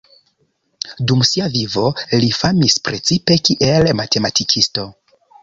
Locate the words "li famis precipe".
2.23-3.39